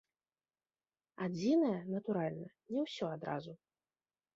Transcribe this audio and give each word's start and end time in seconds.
Адзінае, 1.27 1.75
натуральна, 1.95 2.47
не 2.75 2.79
ўсё 2.91 3.05
адразу. 3.19 3.53